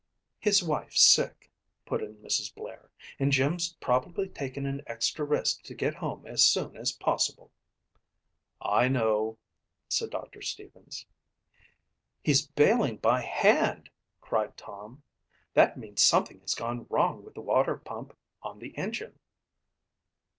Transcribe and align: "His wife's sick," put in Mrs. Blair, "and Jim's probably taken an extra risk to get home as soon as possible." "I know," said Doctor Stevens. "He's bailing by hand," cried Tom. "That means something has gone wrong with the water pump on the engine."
"His 0.39 0.63
wife's 0.63 0.99
sick," 1.03 1.51
put 1.85 2.01
in 2.01 2.15
Mrs. 2.23 2.55
Blair, 2.55 2.89
"and 3.19 3.31
Jim's 3.31 3.73
probably 3.73 4.27
taken 4.27 4.65
an 4.65 4.81
extra 4.87 5.23
risk 5.23 5.61
to 5.65 5.75
get 5.75 5.93
home 5.93 6.25
as 6.25 6.43
soon 6.43 6.75
as 6.75 6.91
possible." 6.93 7.51
"I 8.59 8.87
know," 8.87 9.37
said 9.89 10.09
Doctor 10.09 10.41
Stevens. 10.41 11.05
"He's 12.23 12.47
bailing 12.47 12.97
by 12.97 13.21
hand," 13.21 13.91
cried 14.21 14.57
Tom. 14.57 15.03
"That 15.53 15.77
means 15.77 16.01
something 16.01 16.39
has 16.39 16.55
gone 16.55 16.87
wrong 16.89 17.23
with 17.23 17.35
the 17.35 17.41
water 17.41 17.77
pump 17.77 18.17
on 18.41 18.57
the 18.57 18.75
engine." 18.75 19.19